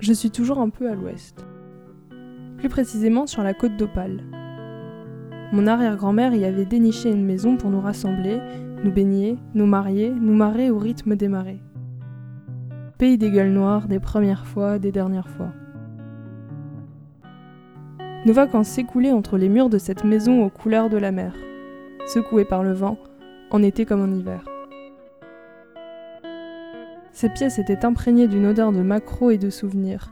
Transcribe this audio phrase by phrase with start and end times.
[0.00, 1.46] je suis toujours un peu à l'ouest.
[2.56, 4.22] Plus précisément sur la côte d'Opale.
[5.52, 8.40] Mon arrière-grand-mère y avait déniché une maison pour nous rassembler,
[8.82, 11.60] nous baigner, nous marier, nous marrer au rythme des marées.
[12.98, 15.52] Pays des gueules noires, des premières fois, des dernières fois.
[18.26, 21.34] Nos vacances s'écoulaient entre les murs de cette maison aux couleurs de la mer,
[22.06, 22.98] secouées par le vent,
[23.50, 24.44] en été comme en hiver.
[27.12, 30.10] Ces pièces étaient imprégnées d'une odeur de maquereau et de souvenirs,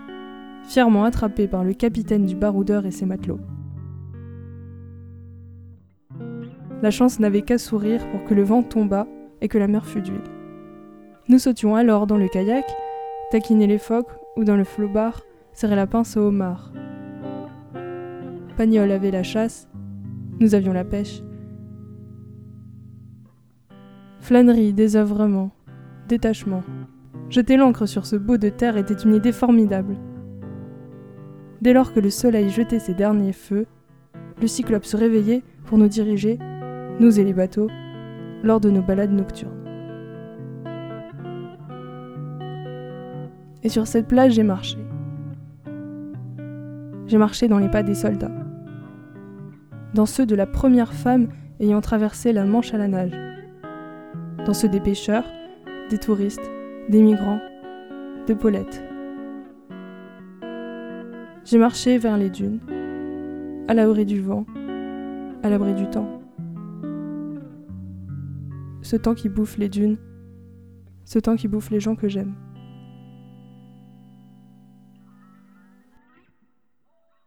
[0.65, 3.41] fièrement attrapées par le capitaine du baroudeur et ses matelots.
[6.83, 9.09] La chance n'avait qu'à sourire pour que le vent tombât
[9.41, 10.21] et que la mer fût d'huile.
[11.29, 12.65] Nous sautions alors dans le kayak,
[13.31, 15.23] taquiner les phoques ou dans le flotbar,
[15.53, 16.73] serrer la pince au homard.
[18.57, 19.69] Pagnol avait la chasse,
[20.41, 21.23] nous avions la pêche.
[24.21, 25.51] Flânerie, désœuvrement,
[26.09, 26.63] détachement.
[27.31, 29.97] Jeter l'ancre sur ce beau de terre était une idée formidable.
[31.61, 33.67] Dès lors que le soleil jetait ses derniers feux,
[34.41, 36.39] le cyclope se réveillait pour nous diriger,
[37.01, 37.69] nous et les bateaux,
[38.43, 39.53] lors de nos balades nocturnes.
[43.63, 44.79] Et sur cette plage, j'ai marché.
[47.09, 48.31] J'ai marché dans les pas des soldats,
[49.95, 51.29] dans ceux de la première femme
[51.61, 53.17] ayant traversé la Manche à la nage,
[54.47, 55.25] dans ceux des pêcheurs,
[55.91, 56.51] des touristes,
[56.89, 57.41] des migrants,
[58.27, 58.83] de Paulette.
[61.45, 62.61] J'ai marché vers les dunes,
[63.69, 64.47] à l'abri du vent,
[65.43, 66.23] à l'abri du temps.
[68.81, 69.99] Ce temps qui bouffe les dunes,
[71.05, 72.35] ce temps qui bouffe les gens que j'aime.